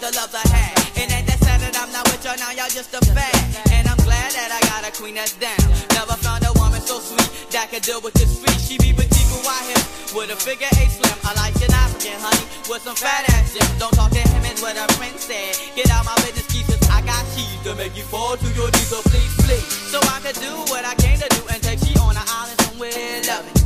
the 0.00 0.14
love 0.14 0.30
I 0.30 0.46
had. 0.48 0.74
And 0.98 1.10
ain't 1.10 1.26
that 1.26 1.38
sad 1.42 1.58
that 1.60 1.74
I'm 1.74 1.90
not 1.90 2.06
with 2.10 2.22
y'all 2.22 2.38
now, 2.38 2.54
y'all 2.54 2.70
just 2.70 2.94
a 2.94 3.02
fad. 3.10 3.34
And 3.74 3.86
I'm 3.90 3.98
glad 4.06 4.30
that 4.34 4.50
I 4.54 4.60
got 4.70 4.86
a 4.86 4.92
queen 4.94 5.14
that's 5.18 5.34
down. 5.34 5.58
Never 5.94 6.14
found 6.22 6.46
a 6.46 6.52
woman 6.58 6.80
so 6.80 7.02
sweet 7.02 7.26
that 7.50 7.70
could 7.70 7.82
deal 7.82 8.00
with 8.00 8.14
this 8.14 8.38
freak. 8.38 8.58
She 8.62 8.78
be 8.78 8.94
petite 8.94 9.28
with 9.30 9.42
wide 9.42 9.66
hip 9.66 9.82
with 10.14 10.30
a 10.30 10.38
figure 10.38 10.70
eight 10.78 10.92
slim. 10.94 11.18
I 11.26 11.34
like 11.34 11.54
an 11.58 11.74
African 11.74 12.18
honey 12.22 12.46
with 12.70 12.82
some 12.86 12.94
fat 12.94 13.26
ass 13.34 13.58
zip. 13.58 13.66
Don't 13.82 13.94
talk 13.94 14.10
to 14.14 14.22
him 14.22 14.42
is 14.46 14.62
what 14.62 14.78
a 14.78 14.86
friend 14.94 15.18
said. 15.18 15.58
Get 15.74 15.90
out 15.90 16.06
my 16.06 16.14
business, 16.22 16.46
keep 16.46 16.66
I 16.94 17.02
got 17.02 17.22
cheese 17.34 17.58
to 17.66 17.74
make 17.74 17.96
you 17.98 18.06
fall 18.06 18.38
to 18.38 18.48
your 18.54 18.70
knees. 18.70 18.88
So 18.88 19.02
please, 19.02 19.34
please, 19.42 19.66
so 19.90 19.98
I 19.98 20.22
can 20.22 20.34
do 20.38 20.52
what 20.70 20.86
I 20.86 20.94
came 21.02 21.18
to 21.18 21.28
do 21.28 21.42
and 21.50 21.58
take 21.62 21.82
she 21.82 21.98
on 21.98 22.14
an 22.14 22.22
island 22.22 22.58
somewhere 22.62 22.94
loving. 23.26 23.58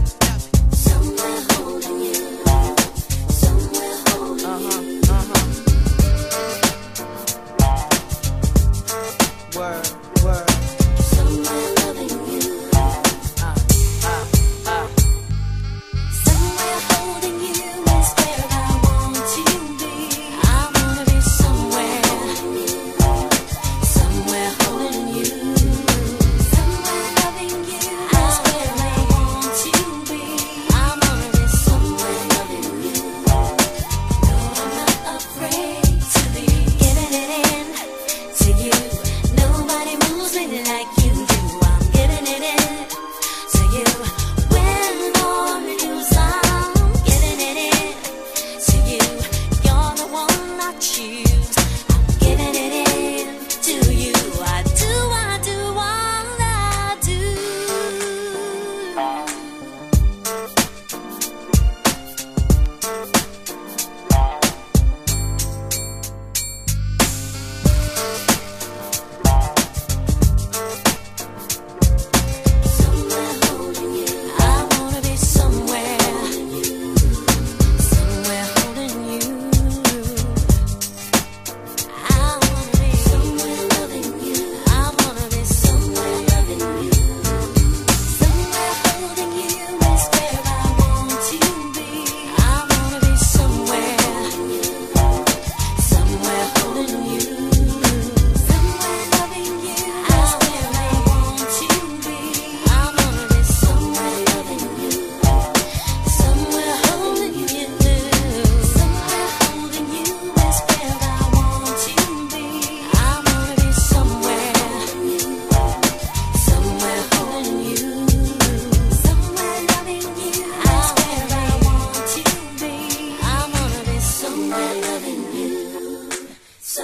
Somewhere 0.73 1.41
holding 1.53 2.01
you. 2.09 2.25
Somewhere 3.29 3.97
holding 4.09 4.47
uh-huh. 4.49 4.81
you. 4.81 4.92
word. 9.63 9.92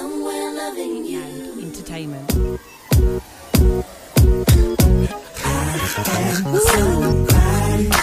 somewhere 0.09 0.53
loving 0.53 1.05
you. 1.05 1.21
And 1.21 1.63
entertainment. 1.63 2.31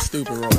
Stupid. 0.00 0.55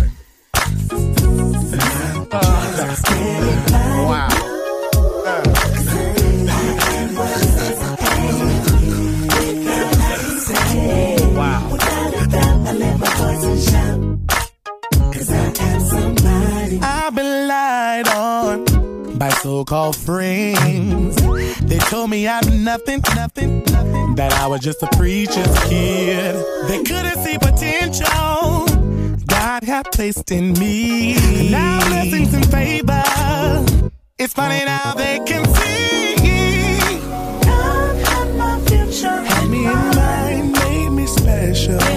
so-called 19.67 19.95
friends. 19.95 21.15
They 21.61 21.77
told 21.77 22.09
me 22.09 22.27
I 22.27 22.35
had 22.35 22.53
nothing, 22.53 23.01
nothing, 23.15 23.63
nothing. 23.65 24.15
That 24.15 24.33
I 24.33 24.47
was 24.47 24.61
just 24.61 24.81
a 24.81 24.87
preacher's 24.95 25.59
kid. 25.65 26.35
They 26.67 26.83
couldn't 26.83 27.17
see 27.23 27.37
potential 27.37 28.65
God 29.25 29.63
had 29.63 29.91
placed 29.91 30.31
in 30.31 30.53
me. 30.53 31.15
Now 31.51 31.79
blessings 31.87 32.33
in 32.33 32.43
favor. 32.43 33.03
It's 34.17 34.33
funny 34.33 34.63
now 34.65 34.93
they 34.93 35.19
can 35.25 35.43
see. 35.55 36.15
God 37.43 38.07
had 38.07 38.35
my 38.35 38.59
future 38.67 39.21
had 39.21 39.49
me 39.49 39.65
in 39.65 39.95
mind, 39.95 40.51
made 40.53 40.89
me 40.89 41.07
special. 41.07 41.96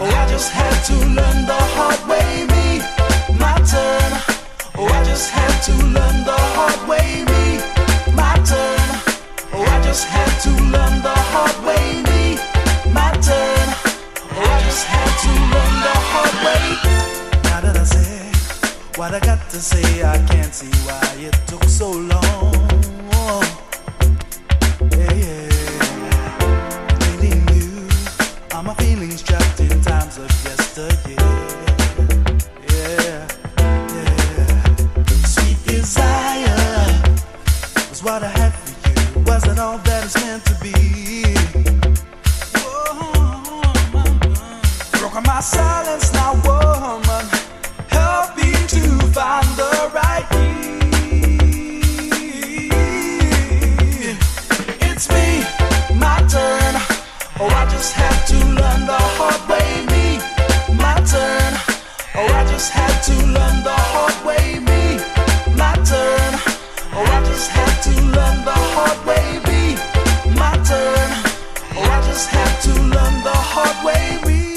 Oh, 0.00 0.06
I 0.06 0.28
just 0.28 0.52
had 0.52 0.78
to 0.84 0.94
learn 0.94 1.44
the 1.44 1.58
hard 1.74 2.00
way, 2.06 2.46
me, 2.46 2.78
my 3.36 3.58
turn. 3.66 4.10
Oh, 4.78 4.86
I 4.86 5.02
just 5.02 5.28
had 5.30 5.50
to 5.66 5.72
learn 5.72 6.24
the 6.24 6.38
hard 6.54 6.80
way, 6.88 7.24
me, 7.26 7.58
my 8.14 8.34
turn. 8.46 8.88
Oh, 9.52 9.66
I 9.66 9.82
just 9.82 10.06
had 10.06 10.30
to 10.44 10.50
learn 10.70 11.02
the 11.02 11.16
hard 11.32 11.58
way, 11.66 11.84
me, 12.06 12.38
my 12.94 13.10
turn. 13.26 13.66
Oh, 14.38 14.54
I 14.54 14.58
just 14.68 14.86
had 14.86 15.12
to 15.24 15.30
learn 15.52 15.74
the 15.82 15.96
hard 16.10 16.34
way. 16.46 16.64
Now 17.50 17.60
that 17.60 17.76
I 17.76 17.82
say 17.82 18.30
what 18.96 19.14
I 19.14 19.18
got 19.18 19.50
to 19.50 19.58
say, 19.58 20.04
I 20.04 20.18
can't 20.28 20.54
see 20.54 20.70
why 20.86 21.02
it 21.18 21.34
took 21.48 21.64
so 21.64 21.90
long. 21.90 22.27
Have 72.38 72.62
to 72.62 72.72
learn 72.94 73.24
the 73.24 73.38
hard 73.52 73.84
way. 73.84 74.18
We 74.24 74.47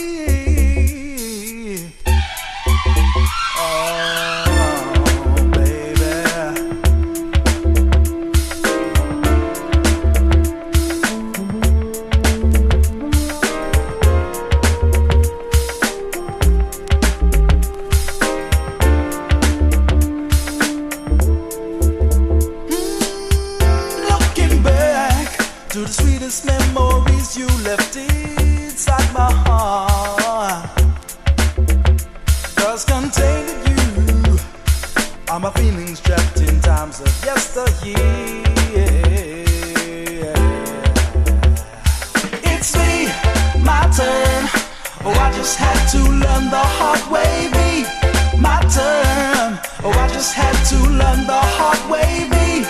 just 50.22 50.36
had 50.36 50.54
to 50.70 50.78
learn 50.78 51.26
the 51.26 51.42
hard 51.58 51.82
way, 51.90 52.30
be 52.30 52.62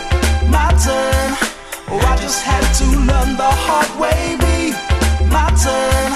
my 0.47 0.71
turn. 0.79 1.35
Oh, 1.91 1.99
I 1.99 2.15
just 2.15 2.41
had 2.47 2.63
to 2.79 2.85
learn 2.95 3.35
the 3.35 3.51
hard 3.67 3.91
way, 3.99 4.39
be 4.39 4.71
oh, 4.71 5.19
oh, 5.19 5.27
my 5.35 5.51
turn. 5.59 6.09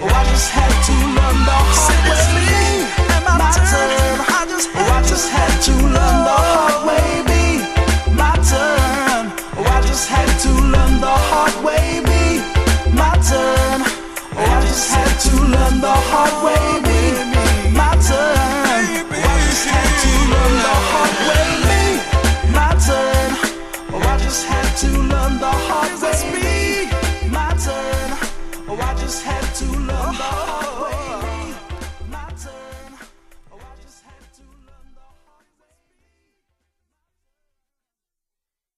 Oh, 0.00 0.08
I 0.08 0.24
just 0.32 0.48
had 0.48 0.72
to 0.88 0.94
learn 1.16 1.38
the 1.44 1.58
hard 1.68 2.00
way, 2.08 2.32
be 2.48 2.80
my 3.36 3.52
turn. 3.68 4.24
Oh, 4.72 4.96
I 4.96 5.04
just 5.04 5.28
had 5.28 5.52
to 5.68 5.72
learn 5.84 6.18
the 6.24 6.38
hard 6.48 6.78
way, 6.88 7.08
be 7.28 7.44
my 8.16 8.32
turn. 8.40 9.22
Oh, 9.60 9.76
I 9.76 9.84
just 9.84 10.08
had 10.08 10.32
to 10.44 10.50
learn 10.72 10.94
the 11.04 11.16
hard 11.28 11.56
way, 11.60 12.00
be 12.08 12.40
my 12.96 13.12
turn. 13.28 13.84
Oh, 14.32 14.56
I 14.56 14.64
just 14.64 14.88
had 14.96 15.12
to 15.28 15.32
learn 15.44 15.76
the 15.84 15.96
hard 16.08 16.36
way, 16.40 16.89
to 24.80 24.86
learn 24.86 25.38
the 25.38 25.46
hard 25.46 26.00
way, 26.00 26.39